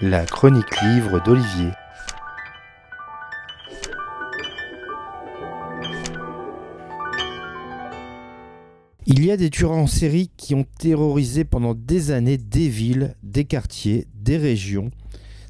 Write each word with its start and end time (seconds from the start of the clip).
La 0.00 0.26
chronique 0.26 0.80
livre 0.82 1.22
d'Olivier. 1.22 1.70
Il 9.06 9.24
y 9.24 9.30
a 9.30 9.36
des 9.36 9.50
tueurs 9.50 9.72
en 9.72 9.86
série 9.86 10.30
qui 10.36 10.54
ont 10.54 10.66
terrorisé 10.78 11.44
pendant 11.44 11.74
des 11.74 12.10
années 12.10 12.38
des 12.38 12.68
villes, 12.68 13.14
des 13.22 13.44
quartiers, 13.44 14.06
des 14.14 14.36
régions, 14.36 14.90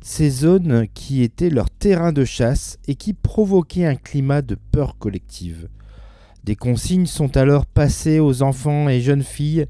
ces 0.03 0.31
zones 0.31 0.87
qui 0.93 1.23
étaient 1.23 1.51
leur 1.51 1.71
terrain 1.71 2.13
de 2.13 2.25
chasse 2.25 2.79
et 2.89 2.95
qui 2.95 3.15
provoquaient 3.15 3.87
un 3.87 3.95
climat 3.95 4.43
de 4.43 4.55
peur 4.55 4.99
collective. 4.99 5.69
Des 6.45 6.57
consignes 6.57 7.07
sont 7.07 7.37
alors 7.37 7.67
passées 7.67 8.19
aux 8.19 8.43
enfants 8.43 8.89
et 8.89 9.01
jeunes 9.01 9.23
filles 9.23 9.67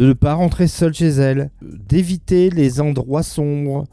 de 0.00 0.06
ne 0.06 0.12
pas 0.14 0.32
rentrer 0.32 0.66
seules 0.66 0.94
chez 0.94 1.10
elles, 1.10 1.50
d'éviter 1.60 2.48
les 2.48 2.80
endroits 2.80 3.22
sombres 3.22 3.84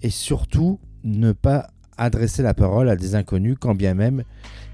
et 0.00 0.08
surtout 0.08 0.80
ne 1.04 1.32
pas 1.32 1.68
adresser 1.98 2.42
la 2.42 2.54
parole 2.54 2.88
à 2.88 2.96
des 2.96 3.14
inconnus 3.16 3.58
quand 3.60 3.74
bien 3.74 3.92
même 3.92 4.22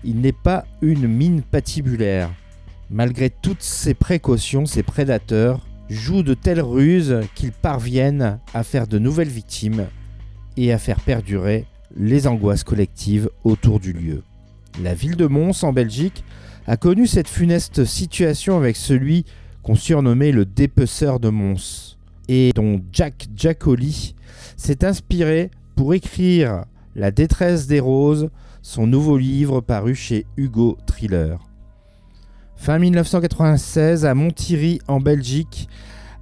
il 0.04 0.20
n'est 0.20 0.30
pas 0.30 0.66
une 0.80 1.08
mine 1.08 1.42
patibulaire. 1.42 2.30
Malgré 2.90 3.28
toutes 3.28 3.60
ces 3.60 3.92
précautions, 3.92 4.66
ces 4.66 4.84
prédateurs 4.84 5.66
jouent 5.90 6.22
de 6.22 6.34
telles 6.34 6.60
ruses 6.60 7.22
qu'ils 7.34 7.50
parviennent 7.50 8.38
à 8.54 8.62
faire 8.62 8.86
de 8.86 9.00
nouvelles 9.00 9.26
victimes 9.26 9.88
et 10.56 10.72
à 10.72 10.78
faire 10.78 11.00
perdurer 11.00 11.66
les 11.96 12.28
angoisses 12.28 12.62
collectives 12.62 13.30
autour 13.42 13.80
du 13.80 13.92
lieu. 13.92 14.22
La 14.80 14.94
ville 14.94 15.16
de 15.16 15.26
Mons 15.26 15.64
en 15.64 15.72
Belgique 15.72 16.22
a 16.68 16.76
connu 16.76 17.08
cette 17.08 17.28
funeste 17.28 17.84
situation 17.84 18.56
avec 18.56 18.76
celui 18.76 19.24
qu'on 19.68 19.74
surnommait 19.74 20.32
le 20.32 20.46
dépeceur 20.46 21.20
de 21.20 21.28
Mons 21.28 21.98
et 22.26 22.52
dont 22.54 22.80
Jack 22.90 23.26
Giacoli 23.36 24.14
s'est 24.56 24.82
inspiré 24.82 25.50
pour 25.76 25.92
écrire 25.92 26.64
La 26.94 27.10
détresse 27.10 27.66
des 27.66 27.78
roses, 27.78 28.30
son 28.62 28.86
nouveau 28.86 29.18
livre 29.18 29.60
paru 29.60 29.94
chez 29.94 30.24
Hugo 30.38 30.78
Thriller. 30.86 31.38
Fin 32.56 32.78
1996, 32.78 34.06
à 34.06 34.14
Montiry 34.14 34.78
en 34.88 35.00
Belgique, 35.00 35.68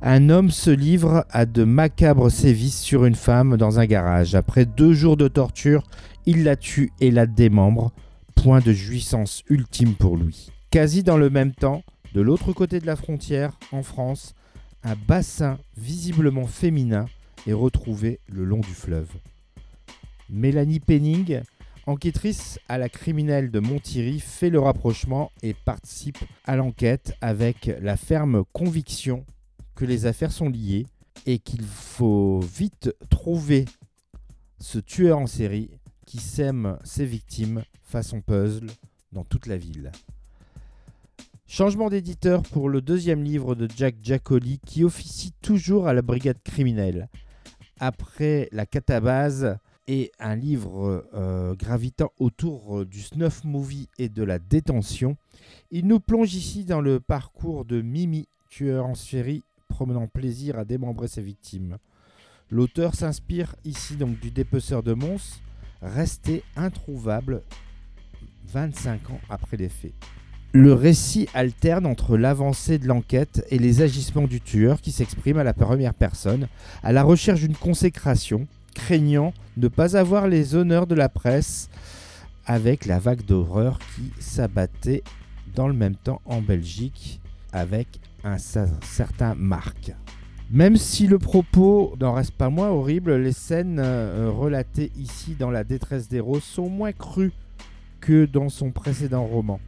un 0.03 0.29
homme 0.29 0.51
se 0.51 0.71
livre 0.71 1.25
à 1.31 1.47
de 1.47 1.63
macabres 1.63 2.33
sévices 2.33 2.81
sur 2.81 3.05
une 3.05 3.15
femme 3.15 3.57
dans 3.57 3.79
un 3.79 3.87
garage. 3.87 4.35
Après 4.35 4.65
deux 4.65 4.93
jours 4.93 5.17
de 5.17 5.29
torture, 5.29 5.85
il 6.27 6.43
la 6.43 6.57
tue 6.57 6.91
et 7.01 7.13
la 7.13 7.27
démembre. 7.27 7.93
Point 8.35 8.59
de 8.59 8.73
jouissance 8.73 9.45
ultime 9.49 9.95
pour 9.95 10.17
lui. 10.17 10.51
Quasi 10.73 11.05
dans 11.05 11.17
le 11.17 11.31
même 11.31 11.53
temps, 11.53 11.85
de 12.17 12.23
l'autre 12.23 12.55
côté 12.55 12.81
de 12.81 12.87
la 12.87 12.97
frontière, 12.97 13.59
en 13.73 13.83
France, 13.83 14.35
un 14.83 14.97
bassin 14.97 15.59
visiblement 15.77 16.47
féminin 16.47 17.05
est 17.47 17.53
retrouvé 17.53 18.21
le 18.33 18.47
long 18.47 18.61
du 18.61 18.73
fleuve. 18.73 19.11
Mélanie 20.31 20.81
Penning, 20.81 21.43
enquêtrice 21.85 22.59
à 22.71 22.79
la 22.79 22.89
criminelle 22.89 23.51
de 23.51 23.61
Montiry, 23.61 24.19
fait 24.19 24.49
le 24.49 24.59
rapprochement 24.59 25.31
et 25.43 25.53
participe 25.53 26.17
à 26.45 26.57
l'enquête 26.57 27.13
avec 27.21 27.71
la 27.83 27.99
ferme 27.99 28.45
conviction 28.55 29.27
que 29.75 29.85
les 29.85 30.07
affaires 30.07 30.33
sont 30.33 30.49
liées 30.49 30.87
et 31.27 31.39
qu'il 31.39 31.65
faut 31.65 32.41
vite 32.41 32.95
trouver 33.11 33.67
ce 34.59 34.79
tueur 34.79 35.19
en 35.19 35.27
série 35.27 35.69
qui 36.07 36.17
sème 36.17 36.79
ses 36.83 37.05
victimes 37.05 37.63
façon 37.83 38.23
puzzle 38.23 38.71
dans 39.13 39.25
toute 39.25 39.47
la 39.47 39.59
ville. 39.59 39.93
Changement 41.57 41.89
d'éditeur 41.89 42.43
pour 42.43 42.69
le 42.69 42.83
deuxième 42.83 43.25
livre 43.25 43.55
de 43.55 43.67
Jack 43.75 43.95
Giacoli 44.03 44.61
qui 44.67 44.85
officie 44.85 45.33
toujours 45.41 45.89
à 45.89 45.95
la 45.95 46.03
brigade 46.03 46.37
criminelle. 46.45 47.09
Après 47.81 48.51
la 48.53 48.67
catabase 48.67 49.57
et 49.89 50.13
un 50.19 50.37
livre 50.37 51.09
euh, 51.15 51.55
gravitant 51.55 52.13
autour 52.19 52.85
du 52.85 53.01
snuff 53.01 53.43
movie 53.43 53.89
et 53.97 54.11
de 54.11 54.23
la 54.23 54.39
détention, 54.39 55.17
il 55.71 55.87
nous 55.87 55.99
plonge 55.99 56.35
ici 56.35 56.67
dans 56.67 56.83
le 56.83 57.01
parcours 57.01 57.65
de 57.65 57.81
Mimi, 57.81 58.29
tueur 58.51 58.85
en 58.85 58.95
série 58.95 59.43
promenant 59.67 60.09
plaisir 60.09 60.59
à 60.59 60.67
démembrer 60.67 61.09
ses 61.09 61.23
victimes. 61.23 61.79
L'auteur 62.51 62.95
s'inspire 62.95 63.57
ici 63.65 63.97
donc 63.97 64.21
du 64.21 64.31
dépeceur 64.31 64.83
de 64.83 64.93
Mons, 64.93 65.41
resté 65.81 66.45
introuvable 66.55 67.45
25 68.45 69.09
ans 69.09 69.21
après 69.31 69.57
les 69.57 69.71
faits. 69.71 69.95
Le 70.59 70.73
récit 70.73 71.29
alterne 71.35 71.85
entre 71.85 72.17
l'avancée 72.17 72.79
de 72.79 72.89
l'enquête 72.89 73.45
et 73.51 73.59
les 73.59 73.83
agissements 73.83 74.27
du 74.27 74.41
tueur 74.41 74.81
qui 74.81 74.91
s'exprime 74.91 75.37
à 75.37 75.45
la 75.45 75.53
première 75.53 75.93
personne, 75.93 76.49
à 76.83 76.93
la 76.93 77.03
recherche 77.03 77.41
d'une 77.41 77.55
consécration, 77.55 78.47
craignant 78.75 79.35
de 79.59 79.65
ne 79.65 79.69
pas 79.69 79.99
avoir 79.99 80.29
les 80.29 80.55
honneurs 80.55 80.87
de 80.87 80.95
la 80.95 81.11
presse 81.11 81.69
avec 82.47 82.87
la 82.87 82.99
vague 82.99 83.23
d'horreur 83.27 83.79
qui 83.95 84.11
s'abattait 84.19 85.03
dans 85.55 85.69
le 85.69 85.75
même 85.75 85.95
temps 85.95 86.23
en 86.25 86.41
Belgique 86.41 87.21
avec 87.53 87.87
un 88.25 88.39
certain 88.39 89.35
Marc. 89.35 89.93
Même 90.51 90.79
si 90.79 91.07
le 91.07 91.19
propos 91.19 91.95
n'en 92.01 92.15
reste 92.15 92.33
pas 92.33 92.49
moins 92.49 92.71
horrible, 92.71 93.17
les 93.17 93.33
scènes 93.33 93.79
euh, 93.79 94.31
relatées 94.35 94.91
ici 94.97 95.37
dans 95.39 95.51
La 95.51 95.65
détresse 95.65 96.09
des 96.09 96.21
roses 96.21 96.45
sont 96.45 96.71
moins 96.71 96.93
crues 96.93 97.33
que 98.01 98.25
dans 98.25 98.49
son 98.49 98.71
précédent 98.71 99.27
roman. 99.27 99.61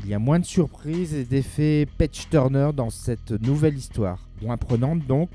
Il 0.00 0.08
y 0.08 0.14
a 0.14 0.18
moins 0.18 0.40
de 0.40 0.44
surprises 0.44 1.14
et 1.14 1.24
d'effets 1.24 1.86
patch 1.98 2.28
turner 2.28 2.70
dans 2.74 2.90
cette 2.90 3.30
nouvelle 3.30 3.76
histoire. 3.76 4.28
Moins 4.42 4.56
prenante 4.56 5.06
donc, 5.06 5.30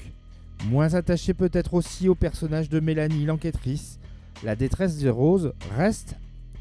moins 0.65 0.93
attachée 0.93 1.33
peut-être 1.33 1.73
aussi 1.73 2.09
au 2.09 2.15
personnage 2.15 2.69
de 2.69 2.79
Mélanie 2.79 3.25
l'enquêtrice. 3.25 3.99
La 4.43 4.55
détresse 4.55 4.97
des 4.97 5.09
roses 5.09 5.53
reste 5.75 6.15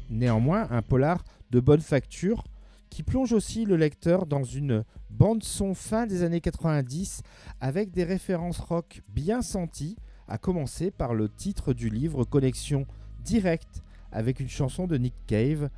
néanmoins 0.09 0.67
un 0.71 0.81
polar 0.81 1.23
de 1.51 1.59
bonne 1.59 1.81
facture 1.81 2.43
qui 2.89 3.03
plonge 3.03 3.33
aussi 3.33 3.65
le 3.65 3.75
lecteur 3.75 4.25
dans 4.25 4.43
une 4.43 4.83
bande 5.09 5.43
son 5.43 5.73
fin 5.73 6.07
des 6.07 6.23
années 6.23 6.41
90 6.41 7.21
avec 7.61 7.91
des 7.91 8.03
références 8.03 8.59
rock 8.59 9.01
bien 9.09 9.41
senties, 9.41 9.97
à 10.27 10.37
commencer 10.37 10.91
par 10.91 11.13
le 11.13 11.29
titre 11.29 11.73
du 11.73 11.89
livre 11.89 12.23
Connexion 12.23 12.85
directe 13.23 13.83
avec 14.11 14.39
une 14.39 14.49
chanson 14.49 14.87
de 14.87 14.97
Nick 14.97 15.15
Cave. 15.27 15.69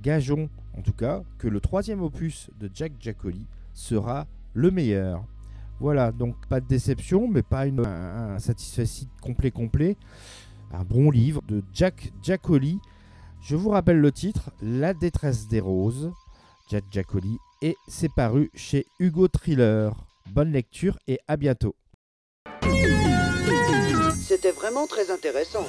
Gageons 0.00 0.48
en 0.80 0.82
tout 0.82 0.94
cas 0.94 1.20
que 1.36 1.46
le 1.46 1.60
troisième 1.60 2.00
opus 2.00 2.48
de 2.58 2.70
Jack 2.72 2.92
Giacoli 2.98 3.46
sera 3.74 4.26
le 4.54 4.70
meilleur. 4.70 5.22
Voilà, 5.78 6.10
donc 6.10 6.34
pas 6.48 6.60
de 6.60 6.66
déception, 6.66 7.28
mais 7.28 7.42
pas 7.42 7.66
une, 7.66 7.84
un, 7.84 8.38
satisfait 8.38 8.86
complet 9.20 9.50
complet. 9.50 9.98
Un 10.72 10.84
bon 10.84 11.10
livre 11.10 11.42
de 11.46 11.62
Jack 11.74 12.14
Giacoli. 12.22 12.78
Je 13.42 13.56
vous 13.56 13.68
rappelle 13.68 14.00
le 14.00 14.10
titre, 14.10 14.52
La 14.62 14.94
détresse 14.94 15.48
des 15.48 15.60
roses. 15.60 16.12
Jack 16.70 16.84
Giacoli 16.90 17.36
et 17.60 17.76
c'est 17.86 18.10
chez 18.54 18.86
Hugo 18.98 19.28
Thriller. 19.28 19.92
Bonne 20.30 20.50
lecture 20.50 20.98
et 21.06 21.18
à 21.28 21.36
bientôt. 21.36 21.76
C'était 24.16 24.52
vraiment 24.52 24.86
très 24.86 25.10
intéressant. 25.10 25.66